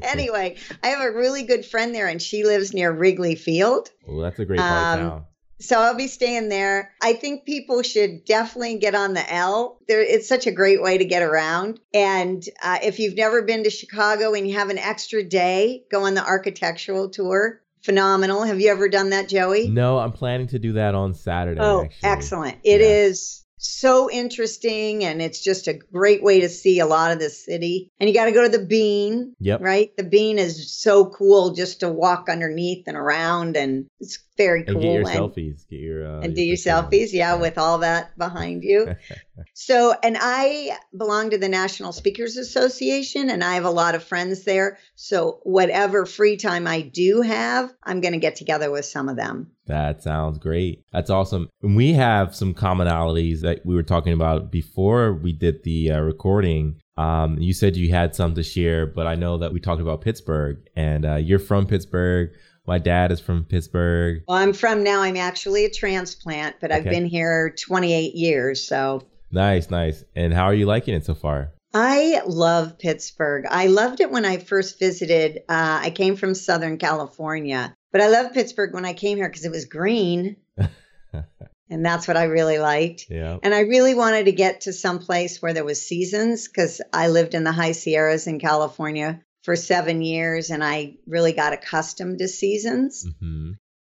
anyway, 0.02 0.56
I 0.82 0.88
have 0.88 1.00
a 1.00 1.12
really 1.12 1.42
good 1.42 1.66
friend 1.66 1.94
there, 1.94 2.08
and 2.08 2.20
she 2.20 2.44
lives 2.44 2.72
near 2.72 2.90
Wrigley 2.92 3.34
Field. 3.34 3.90
well, 4.06 4.18
that's 4.20 4.38
a 4.38 4.44
great 4.44 4.58
part 4.60 4.70
of 4.70 5.00
Um, 5.00 5.10
town. 5.10 5.24
So 5.58 5.80
I'll 5.80 5.96
be 5.96 6.08
staying 6.08 6.48
there. 6.50 6.92
I 7.02 7.14
think 7.14 7.46
people 7.46 7.82
should 7.82 8.24
definitely 8.26 8.78
get 8.78 8.94
on 8.94 9.14
the 9.14 9.32
L. 9.32 9.78
There, 9.88 10.02
it's 10.02 10.28
such 10.28 10.46
a 10.46 10.50
great 10.52 10.82
way 10.82 10.98
to 10.98 11.04
get 11.04 11.22
around. 11.22 11.80
And 11.94 12.44
uh, 12.62 12.78
if 12.82 12.98
you've 12.98 13.16
never 13.16 13.42
been 13.42 13.64
to 13.64 13.70
Chicago 13.70 14.34
and 14.34 14.46
you 14.46 14.58
have 14.58 14.68
an 14.68 14.78
extra 14.78 15.22
day, 15.22 15.84
go 15.90 16.04
on 16.04 16.14
the 16.14 16.24
architectural 16.24 17.08
tour. 17.08 17.62
Phenomenal. 17.82 18.42
Have 18.42 18.60
you 18.60 18.70
ever 18.70 18.88
done 18.88 19.10
that, 19.10 19.28
Joey? 19.28 19.68
No, 19.68 19.98
I'm 19.98 20.12
planning 20.12 20.48
to 20.48 20.58
do 20.58 20.74
that 20.74 20.94
on 20.94 21.14
Saturday. 21.14 21.60
Oh, 21.60 21.84
actually. 21.84 22.10
excellent. 22.10 22.58
It 22.64 22.80
Yeah. 22.80 22.86
is 22.88 23.45
so 23.58 24.10
interesting 24.10 25.04
and 25.04 25.22
it's 25.22 25.42
just 25.42 25.66
a 25.68 25.74
great 25.74 26.22
way 26.22 26.40
to 26.40 26.48
see 26.48 26.78
a 26.78 26.86
lot 26.86 27.12
of 27.12 27.18
the 27.18 27.30
city. 27.30 27.90
And 27.98 28.08
you 28.08 28.14
got 28.14 28.26
to 28.26 28.32
go 28.32 28.42
to 28.42 28.58
the 28.58 28.64
bean, 28.64 29.34
Yep. 29.40 29.60
right? 29.60 29.96
The 29.96 30.04
bean 30.04 30.38
is 30.38 30.70
so 30.72 31.06
cool 31.06 31.54
just 31.54 31.80
to 31.80 31.88
walk 31.90 32.28
underneath 32.28 32.84
and 32.86 32.96
around 32.96 33.56
and 33.56 33.86
it's 34.00 34.18
very 34.36 34.64
cool. 34.64 34.74
And 34.74 34.82
get 34.82 34.92
your 34.92 35.08
and- 35.08 35.32
selfies. 35.34 35.68
Get 35.68 35.80
your 35.80 36.06
uh, 36.06 36.20
and 36.20 36.34
do 36.34 36.42
your 36.42 36.56
selfies, 36.56 37.12
yeah, 37.12 37.34
with 37.36 37.56
all 37.56 37.78
that 37.78 38.16
behind 38.18 38.62
you. 38.62 38.94
so, 39.54 39.94
and 40.02 40.16
I 40.20 40.76
belong 40.96 41.30
to 41.30 41.38
the 41.38 41.48
National 41.48 41.92
Speakers 41.92 42.36
Association, 42.36 43.30
and 43.30 43.42
I 43.42 43.54
have 43.54 43.64
a 43.64 43.70
lot 43.70 43.94
of 43.94 44.04
friends 44.04 44.44
there. 44.44 44.78
So, 44.94 45.40
whatever 45.44 46.04
free 46.04 46.36
time 46.36 46.66
I 46.66 46.82
do 46.82 47.22
have, 47.22 47.72
I'm 47.82 48.02
going 48.02 48.12
to 48.12 48.20
get 48.20 48.36
together 48.36 48.70
with 48.70 48.84
some 48.84 49.08
of 49.08 49.16
them. 49.16 49.52
That 49.66 50.02
sounds 50.02 50.38
great. 50.38 50.84
That's 50.92 51.10
awesome. 51.10 51.48
And 51.62 51.76
we 51.76 51.92
have 51.92 52.34
some 52.34 52.54
commonalities 52.54 53.40
that 53.40 53.64
we 53.64 53.74
were 53.74 53.82
talking 53.82 54.12
about 54.12 54.50
before 54.50 55.14
we 55.14 55.32
did 55.32 55.62
the 55.64 55.92
uh, 55.92 56.00
recording. 56.00 56.80
Um, 56.96 57.38
you 57.38 57.52
said 57.52 57.76
you 57.76 57.90
had 57.90 58.14
some 58.14 58.34
to 58.34 58.42
share, 58.42 58.86
but 58.86 59.06
I 59.06 59.16
know 59.16 59.38
that 59.38 59.52
we 59.52 59.60
talked 59.60 59.82
about 59.82 60.00
Pittsburgh, 60.00 60.58
and 60.76 61.04
uh, 61.04 61.16
you're 61.16 61.38
from 61.38 61.66
Pittsburgh. 61.66 62.30
My 62.66 62.78
dad 62.78 63.12
is 63.12 63.20
from 63.20 63.44
Pittsburgh. 63.44 64.22
Well, 64.26 64.38
I'm 64.38 64.52
from 64.52 64.82
now, 64.82 65.02
I'm 65.02 65.16
actually 65.16 65.64
a 65.66 65.70
transplant, 65.70 66.56
but 66.60 66.72
I've 66.72 66.84
been 66.84 67.06
here 67.06 67.54
28 67.56 68.14
years. 68.14 68.66
So, 68.66 69.06
Nice, 69.30 69.70
nice. 69.70 70.04
And 70.14 70.32
how 70.32 70.44
are 70.44 70.54
you 70.54 70.66
liking 70.66 70.94
it 70.94 71.04
so 71.04 71.14
far? 71.14 71.52
I 71.74 72.22
love 72.26 72.78
Pittsburgh. 72.78 73.44
I 73.50 73.66
loved 73.66 74.00
it 74.00 74.10
when 74.10 74.24
I 74.24 74.38
first 74.38 74.78
visited. 74.78 75.42
Uh, 75.48 75.80
I 75.82 75.90
came 75.90 76.16
from 76.16 76.34
Southern 76.34 76.78
California, 76.78 77.74
but 77.92 78.00
I 78.00 78.08
loved 78.08 78.34
Pittsburgh 78.34 78.74
when 78.74 78.84
I 78.84 78.92
came 78.92 79.16
here 79.16 79.28
because 79.28 79.44
it 79.44 79.50
was 79.50 79.64
green. 79.64 80.36
and 81.70 81.84
that's 81.84 82.06
what 82.06 82.16
I 82.16 82.24
really 82.24 82.58
liked. 82.58 83.06
Yeah. 83.08 83.38
And 83.42 83.54
I 83.54 83.60
really 83.60 83.94
wanted 83.94 84.26
to 84.26 84.32
get 84.32 84.62
to 84.62 84.72
some 84.72 84.98
place 84.98 85.40
where 85.40 85.52
there 85.52 85.64
was 85.64 85.86
seasons 85.86 86.48
because 86.48 86.80
I 86.92 87.08
lived 87.08 87.34
in 87.34 87.44
the 87.44 87.52
high 87.52 87.72
Sierras 87.72 88.26
in 88.26 88.38
California 88.38 89.22
for 89.42 89.56
seven 89.56 90.02
years, 90.02 90.50
and 90.50 90.62
I 90.62 90.96
really 91.06 91.32
got 91.32 91.52
accustomed 91.52 92.18
to 92.18 92.28
seasons. 92.28 93.06
hmm 93.20 93.52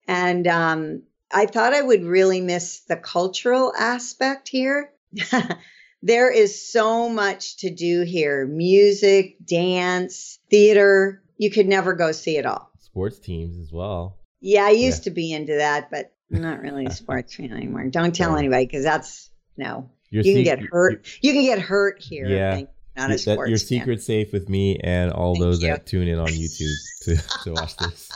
And 0.08 0.46
um, 0.46 1.02
I 1.30 1.46
thought 1.46 1.74
I 1.74 1.82
would 1.82 2.04
really 2.04 2.40
miss 2.40 2.80
the 2.80 2.96
cultural 2.96 3.72
aspect 3.78 4.48
here. 4.48 4.90
there 6.02 6.32
is 6.32 6.72
so 6.72 7.08
much 7.08 7.58
to 7.58 7.70
do 7.70 8.02
here 8.02 8.46
music, 8.46 9.36
dance, 9.44 10.38
theater. 10.50 11.22
You 11.36 11.50
could 11.50 11.68
never 11.68 11.94
go 11.94 12.12
see 12.12 12.38
it 12.38 12.46
all. 12.46 12.71
Sports 12.92 13.18
teams 13.18 13.58
as 13.58 13.72
well. 13.72 14.18
Yeah, 14.40 14.64
I 14.64 14.70
used 14.70 15.04
to 15.04 15.10
be 15.10 15.32
into 15.32 15.54
that, 15.56 15.90
but 15.90 16.12
I'm 16.32 16.42
not 16.42 16.60
really 16.60 16.86
a 16.86 16.90
sports 17.02 17.34
fan 17.34 17.52
anymore. 17.52 17.84
Don't 17.88 18.14
tell 18.14 18.30
Right. 18.32 18.40
anybody 18.40 18.66
because 18.66 18.84
that's 18.84 19.30
no. 19.56 19.90
Your 20.10 20.24
you 20.24 20.34
can 20.34 20.44
sec- 20.44 20.58
get 20.60 20.68
hurt. 20.70 21.06
You 21.22 21.32
can 21.32 21.42
get 21.44 21.58
hurt 21.58 22.02
here. 22.02 22.26
Yeah. 22.26 22.50
I 22.52 22.54
think, 22.56 22.68
not 22.94 23.10
a 23.10 23.12
Your, 23.14 23.18
that, 23.36 23.48
your 23.48 23.58
fan. 23.58 23.58
secret's 23.58 24.04
safe 24.04 24.32
with 24.34 24.50
me 24.50 24.76
and 24.84 25.10
all 25.10 25.34
Thank 25.34 25.44
those 25.44 25.62
you. 25.62 25.68
that 25.68 25.86
tune 25.86 26.08
in 26.08 26.18
on 26.18 26.26
YouTube 26.28 26.74
to, 27.04 27.16
to 27.44 27.52
watch 27.54 27.74
this. 27.78 28.10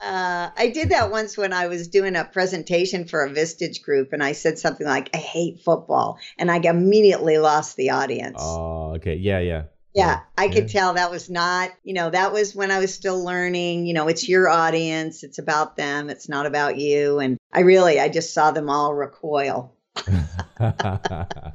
Uh, 0.00 0.50
I 0.56 0.70
did 0.72 0.88
that 0.90 1.10
once 1.10 1.36
when 1.36 1.52
I 1.52 1.66
was 1.66 1.88
doing 1.88 2.16
a 2.16 2.24
presentation 2.24 3.04
for 3.06 3.22
a 3.24 3.30
Vistage 3.30 3.82
group, 3.82 4.14
and 4.14 4.22
I 4.22 4.32
said 4.32 4.58
something 4.58 4.86
like, 4.86 5.10
"I 5.14 5.18
hate 5.18 5.60
football," 5.60 6.18
and 6.38 6.50
I 6.50 6.56
immediately 6.64 7.36
lost 7.36 7.76
the 7.76 7.90
audience. 7.90 8.38
oh, 8.40 8.94
okay. 8.96 9.16
Yeah, 9.16 9.40
yeah. 9.40 9.64
Yeah, 9.94 10.20
I 10.36 10.48
could 10.48 10.72
yeah. 10.72 10.80
tell 10.80 10.94
that 10.94 11.10
was 11.10 11.30
not, 11.30 11.70
you 11.82 11.94
know, 11.94 12.10
that 12.10 12.32
was 12.32 12.54
when 12.54 12.70
I 12.70 12.78
was 12.78 12.94
still 12.94 13.22
learning. 13.22 13.86
You 13.86 13.94
know, 13.94 14.08
it's 14.08 14.28
your 14.28 14.48
audience, 14.48 15.24
it's 15.24 15.38
about 15.38 15.76
them, 15.76 16.10
it's 16.10 16.28
not 16.28 16.46
about 16.46 16.78
you. 16.78 17.18
And 17.18 17.38
I 17.52 17.60
really, 17.60 17.98
I 17.98 18.08
just 18.08 18.34
saw 18.34 18.50
them 18.50 18.70
all 18.70 18.94
recoil. 18.94 19.74
oh 20.60 21.52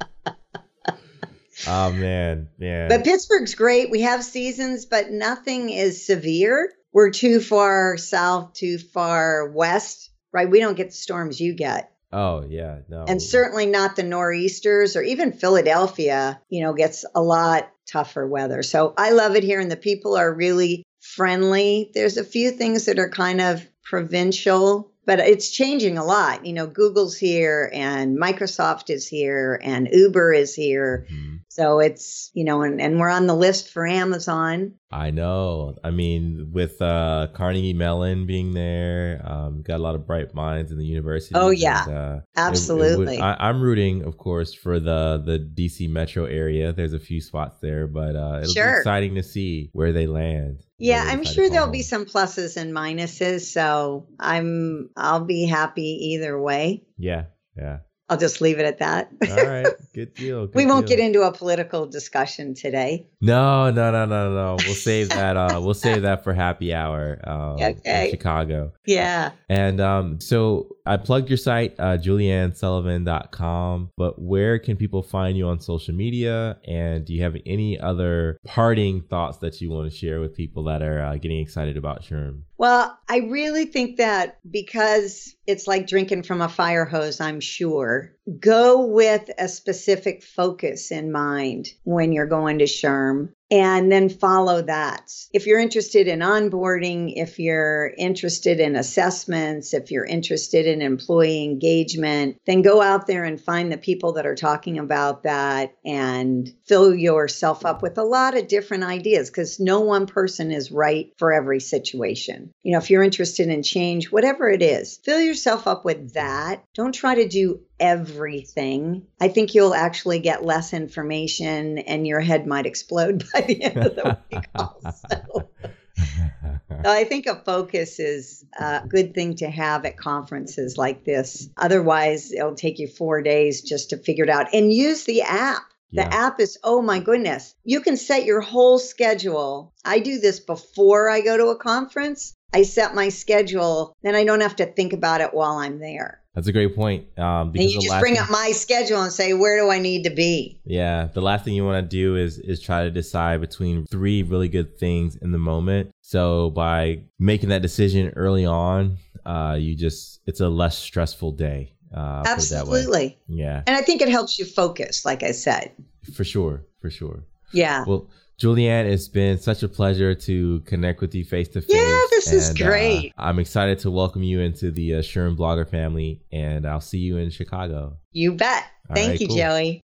man, 1.66 2.48
man. 2.58 2.88
But 2.88 3.04
Pittsburgh's 3.04 3.54
great. 3.54 3.90
We 3.90 4.02
have 4.02 4.24
seasons, 4.24 4.86
but 4.86 5.10
nothing 5.10 5.70
is 5.70 6.06
severe. 6.06 6.72
We're 6.92 7.10
too 7.10 7.40
far 7.40 7.96
south, 7.96 8.54
too 8.54 8.78
far 8.78 9.48
west, 9.48 10.10
right? 10.32 10.50
We 10.50 10.60
don't 10.60 10.76
get 10.76 10.88
the 10.88 10.96
storms 10.96 11.40
you 11.40 11.54
get. 11.54 11.93
Oh 12.14 12.44
yeah, 12.48 12.78
no. 12.88 13.04
and 13.06 13.20
certainly 13.20 13.66
not 13.66 13.96
the 13.96 14.02
nor'easters 14.02 14.96
or 14.96 15.02
even 15.02 15.32
Philadelphia, 15.32 16.40
you 16.48 16.62
know, 16.62 16.72
gets 16.72 17.04
a 17.14 17.20
lot 17.22 17.70
tougher 17.90 18.26
weather. 18.26 18.62
So 18.62 18.94
I 18.96 19.10
love 19.10 19.36
it 19.36 19.44
here 19.44 19.60
and 19.60 19.70
the 19.70 19.76
people 19.76 20.16
are 20.16 20.32
really 20.32 20.84
friendly. 21.00 21.90
There's 21.94 22.16
a 22.16 22.24
few 22.24 22.50
things 22.50 22.86
that 22.86 22.98
are 22.98 23.10
kind 23.10 23.40
of 23.40 23.66
provincial, 23.82 24.90
but 25.06 25.20
it's 25.20 25.50
changing 25.50 25.98
a 25.98 26.04
lot. 26.04 26.46
You 26.46 26.54
know, 26.54 26.66
Google's 26.66 27.16
here 27.16 27.70
and 27.74 28.18
Microsoft 28.18 28.88
is 28.90 29.06
here 29.06 29.60
and 29.62 29.88
Uber 29.92 30.32
is 30.32 30.54
here. 30.54 31.06
Mhm. 31.12 31.40
So 31.48 31.78
it's, 31.80 32.30
you 32.34 32.44
know, 32.44 32.62
and, 32.62 32.80
and 32.80 32.98
we're 32.98 33.10
on 33.10 33.26
the 33.26 33.36
list 33.36 33.70
for 33.70 33.86
Amazon. 33.86 34.74
I 34.94 35.10
know. 35.10 35.76
I 35.82 35.90
mean, 35.90 36.50
with 36.52 36.80
uh, 36.80 37.26
Carnegie 37.34 37.72
Mellon 37.72 38.26
being 38.26 38.52
there, 38.54 39.20
um, 39.24 39.62
got 39.62 39.76
a 39.80 39.82
lot 39.82 39.96
of 39.96 40.06
bright 40.06 40.32
minds 40.34 40.70
in 40.70 40.78
the 40.78 40.84
university. 40.86 41.34
Oh, 41.34 41.50
yeah. 41.50 41.84
and, 41.84 41.92
uh, 41.92 42.14
it- 42.14 42.18
it 42.18 42.22
Absolutely. 42.36 43.18
I, 43.18 43.48
I'm 43.48 43.60
rooting, 43.60 44.04
of 44.04 44.16
course, 44.18 44.54
for 44.54 44.78
the 44.78 45.20
the 45.26 45.38
DC 45.40 45.90
metro 45.90 46.26
area. 46.26 46.72
There's 46.72 46.92
a 46.92 47.00
few 47.00 47.20
spots 47.20 47.58
there, 47.60 47.88
but 47.88 48.14
uh, 48.14 48.40
it'll 48.42 48.52
Sure. 48.54 48.72
be 48.74 48.78
exciting 48.78 49.14
to 49.16 49.22
see 49.24 49.70
where 49.72 49.92
they 49.92 50.06
land. 50.06 50.60
Yeah, 50.78 51.04
I'm 51.06 51.24
sure 51.24 51.50
there'll 51.50 51.70
be 51.70 51.82
some 51.82 52.04
pluses 52.04 52.56
and 52.56 52.72
minuses. 52.72 53.42
So 53.50 54.06
I'm 54.20 54.90
I'll 54.96 55.24
be 55.24 55.46
happy 55.46 56.12
either 56.12 56.40
way. 56.40 56.84
Yeah, 56.98 57.24
yeah. 57.56 57.78
I'll 58.08 58.18
just 58.18 58.40
leave 58.42 58.58
it 58.58 58.66
at 58.66 58.78
that. 58.80 59.10
All 59.30 59.46
right, 59.46 59.66
good 59.94 60.12
deal. 60.14 60.46
we 60.54 60.66
won't 60.66 60.86
deal. 60.86 60.98
get 60.98 61.04
into 61.06 61.22
a 61.22 61.32
political 61.32 61.86
discussion 61.86 62.54
today. 62.54 63.06
No, 63.22 63.70
no, 63.70 63.90
no, 63.90 64.04
no, 64.04 64.30
no. 64.34 64.56
We'll 64.64 64.74
save 64.74 65.08
that. 65.10 65.36
Uh, 65.36 65.60
we'll 65.62 65.72
save 65.72 66.02
that 66.02 66.22
for 66.22 66.34
happy 66.34 66.74
hour. 66.74 67.18
Um, 67.24 67.58
in 67.58 67.76
Okay. 67.78 68.10
Chicago. 68.10 68.72
Yeah. 68.84 69.32
And 69.48 69.80
um, 69.80 70.20
so 70.20 70.73
I 70.86 70.98
plugged 70.98 71.30
your 71.30 71.38
site, 71.38 71.74
uh, 71.78 71.96
julieannsullivan.com, 71.96 73.90
but 73.96 74.20
where 74.20 74.58
can 74.58 74.76
people 74.76 75.02
find 75.02 75.36
you 75.36 75.48
on 75.48 75.60
social 75.60 75.94
media? 75.94 76.58
And 76.66 77.06
do 77.06 77.14
you 77.14 77.22
have 77.22 77.36
any 77.46 77.80
other 77.80 78.36
parting 78.44 79.00
thoughts 79.00 79.38
that 79.38 79.62
you 79.62 79.70
want 79.70 79.90
to 79.90 79.96
share 79.96 80.20
with 80.20 80.36
people 80.36 80.64
that 80.64 80.82
are 80.82 81.02
uh, 81.02 81.16
getting 81.16 81.40
excited 81.40 81.78
about 81.78 82.02
SHRM? 82.02 82.42
Well, 82.58 82.98
I 83.08 83.18
really 83.18 83.64
think 83.64 83.96
that 83.96 84.38
because 84.50 85.34
it's 85.46 85.66
like 85.66 85.86
drinking 85.86 86.24
from 86.24 86.42
a 86.42 86.48
fire 86.50 86.84
hose, 86.84 87.18
I'm 87.18 87.40
sure, 87.40 88.12
go 88.38 88.84
with 88.84 89.30
a 89.38 89.48
specific 89.48 90.22
focus 90.22 90.90
in 90.90 91.10
mind 91.10 91.68
when 91.84 92.12
you're 92.12 92.26
going 92.26 92.58
to 92.58 92.64
SHRM 92.64 93.30
and 93.54 93.92
then 93.92 94.08
follow 94.08 94.62
that. 94.62 95.12
If 95.32 95.46
you're 95.46 95.60
interested 95.60 96.08
in 96.08 96.18
onboarding, 96.18 97.12
if 97.14 97.38
you're 97.38 97.92
interested 97.96 98.58
in 98.58 98.74
assessments, 98.74 99.72
if 99.72 99.92
you're 99.92 100.04
interested 100.04 100.66
in 100.66 100.82
employee 100.82 101.44
engagement, 101.44 102.40
then 102.48 102.62
go 102.62 102.82
out 102.82 103.06
there 103.06 103.22
and 103.22 103.40
find 103.40 103.70
the 103.70 103.78
people 103.78 104.14
that 104.14 104.26
are 104.26 104.34
talking 104.34 104.76
about 104.76 105.22
that 105.22 105.76
and 105.84 106.52
fill 106.66 106.92
yourself 106.92 107.64
up 107.64 107.80
with 107.80 107.96
a 107.96 108.02
lot 108.02 108.36
of 108.36 108.48
different 108.48 108.82
ideas 108.82 109.30
because 109.30 109.60
no 109.60 109.78
one 109.78 110.06
person 110.08 110.50
is 110.50 110.72
right 110.72 111.12
for 111.16 111.32
every 111.32 111.60
situation. 111.60 112.52
You 112.64 112.72
know, 112.72 112.78
if 112.78 112.90
you're 112.90 113.04
interested 113.04 113.46
in 113.46 113.62
change, 113.62 114.10
whatever 114.10 114.50
it 114.50 114.62
is, 114.62 114.98
fill 115.04 115.20
yourself 115.20 115.68
up 115.68 115.84
with 115.84 116.14
that. 116.14 116.64
Don't 116.74 116.92
try 116.92 117.14
to 117.14 117.28
do 117.28 117.60
everything. 117.80 119.06
I 119.20 119.28
think 119.28 119.54
you'll 119.54 119.74
actually 119.74 120.18
get 120.20 120.44
less 120.44 120.72
information 120.72 121.78
and 121.78 122.06
your 122.06 122.20
head 122.20 122.46
might 122.46 122.66
explode 122.66 123.24
by 123.32 123.40
the 123.42 123.62
end 123.62 123.76
of 123.78 123.94
the 123.96 124.18
week 124.30 124.44
also. 124.54 125.48
So 125.96 126.90
I 126.90 127.04
think 127.04 127.26
a 127.26 127.36
focus 127.36 127.98
is 127.98 128.44
a 128.58 128.82
good 128.86 129.14
thing 129.14 129.36
to 129.36 129.48
have 129.48 129.84
at 129.86 129.96
conferences 129.96 130.76
like 130.76 131.04
this. 131.04 131.48
Otherwise, 131.56 132.32
it'll 132.32 132.54
take 132.56 132.78
you 132.78 132.88
four 132.88 133.22
days 133.22 133.62
just 133.62 133.90
to 133.90 133.96
figure 133.96 134.24
it 134.24 134.30
out. 134.30 134.52
And 134.52 134.72
use 134.72 135.04
the 135.04 135.22
app. 135.22 135.62
The 135.92 136.02
Yeah. 136.02 136.26
app 136.26 136.40
is, 136.40 136.58
oh 136.64 136.82
my 136.82 136.98
goodness, 136.98 137.54
you 137.62 137.80
can 137.80 137.96
set 137.96 138.24
your 138.24 138.40
whole 138.40 138.78
schedule. 138.80 139.72
I 139.84 140.00
do 140.00 140.18
this 140.18 140.40
before 140.40 141.08
I 141.08 141.20
go 141.20 141.36
to 141.36 141.46
a 141.46 141.56
conference. 141.56 142.34
I 142.52 142.62
set 142.62 142.94
my 142.94 143.08
schedule, 143.08 143.96
then 144.02 144.14
I 144.16 144.24
don't 144.24 144.40
have 144.42 144.56
to 144.56 144.66
think 144.66 144.92
about 144.92 145.20
it 145.20 145.32
while 145.32 145.58
I'm 145.58 145.78
there. 145.78 146.20
That's 146.34 146.48
a 146.48 146.52
great 146.52 146.74
point. 146.74 147.06
Um, 147.18 147.48
And 147.54 147.62
you 147.62 147.80
just 147.80 148.00
bring 148.00 148.14
thing- 148.14 148.22
up 148.22 148.30
my 148.30 148.50
schedule 148.52 149.00
and 149.02 149.12
say, 149.12 149.34
where 149.34 149.56
do 149.60 149.70
I 149.70 149.78
need 149.78 150.02
to 150.04 150.10
be? 150.10 150.60
Yeah, 150.64 151.08
the 151.14 151.20
last 151.22 151.44
thing 151.44 151.54
you 151.54 151.64
want 151.64 151.82
to 151.88 151.96
do 151.96 152.16
is 152.16 152.38
is 152.38 152.60
try 152.60 152.84
to 152.84 152.90
decide 152.90 153.40
between 153.40 153.86
three 153.86 154.22
really 154.24 154.48
good 154.48 154.76
things 154.78 155.16
in 155.16 155.30
the 155.32 155.38
moment. 155.38 155.90
So 156.00 156.50
by 156.50 157.02
making 157.18 157.50
that 157.50 157.62
decision 157.62 158.12
early 158.16 158.44
on, 158.46 158.98
uh, 159.24 159.56
you 159.60 159.76
just 159.76 160.20
it's 160.26 160.40
a 160.40 160.48
less 160.48 160.76
stressful 160.76 161.32
day. 161.32 161.72
Uh, 161.94 162.22
put 162.24 162.42
it 162.42 162.48
that 162.50 162.66
way. 162.66 162.78
Absolutely. 162.80 163.18
Yeah, 163.28 163.62
And 163.68 163.76
I 163.76 163.80
think 163.80 164.02
it 164.02 164.08
helps 164.08 164.36
you 164.40 164.44
focus, 164.44 165.04
like 165.04 165.22
I 165.22 165.30
said. 165.30 165.70
for 166.12 166.24
sure, 166.24 166.64
for 166.80 166.90
sure. 166.90 167.22
Yeah. 167.52 167.84
Well, 167.86 168.08
Julie 168.36 168.68
Ann, 168.68 168.86
it's 168.86 169.06
been 169.06 169.38
such 169.38 169.62
a 169.62 169.68
pleasure 169.68 170.12
to 170.12 170.60
connect 170.60 171.00
with 171.00 171.14
you 171.14 171.24
face 171.24 171.48
to 171.50 171.60
face. 171.60 171.70
Yeah, 171.70 172.00
this 172.10 172.32
is 172.32 172.48
and, 172.48 172.62
uh, 172.62 172.66
great. 172.66 173.12
I'm 173.16 173.38
excited 173.38 173.78
to 173.80 173.92
welcome 173.92 174.24
you 174.24 174.40
into 174.40 174.72
the 174.72 174.96
uh, 174.96 174.98
SHRM 174.98 175.36
Blogger 175.36 175.68
family, 175.68 176.20
and 176.32 176.66
I'll 176.66 176.80
see 176.80 176.98
you 176.98 177.18
in 177.18 177.30
Chicago. 177.30 177.96
You 178.10 178.32
bet. 178.32 178.64
All 178.90 178.96
Thank 178.96 179.10
right, 179.10 179.20
you, 179.20 179.28
cool. 179.28 179.36
Joey. 179.36 179.80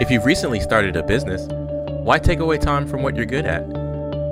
If 0.00 0.12
you've 0.12 0.24
recently 0.24 0.60
started 0.60 0.94
a 0.94 1.02
business, 1.02 1.48
why 2.04 2.20
take 2.20 2.38
away 2.38 2.58
time 2.58 2.86
from 2.86 3.02
what 3.02 3.16
you're 3.16 3.26
good 3.26 3.46
at, 3.46 3.62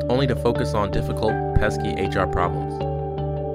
only 0.09 0.29
to 0.29 0.37
focus 0.37 0.73
on 0.73 0.93
difficult, 0.93 1.33
pesky 1.57 1.91
HR 1.91 2.27
problems? 2.27 2.73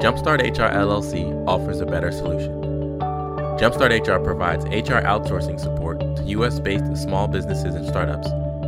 Jumpstart 0.03 0.41
HR 0.41 0.75
LLC 0.75 1.47
offers 1.47 1.79
a 1.79 1.85
better 1.85 2.11
solution. 2.11 2.51
Jumpstart 3.57 3.97
HR 4.05 4.21
provides 4.21 4.65
HR 4.65 4.99
outsourcing 5.05 5.57
support 5.57 5.99
to 6.17 6.23
US 6.23 6.59
based 6.59 6.97
small 6.97 7.29
businesses 7.29 7.75
and 7.75 7.87
startups 7.87 8.27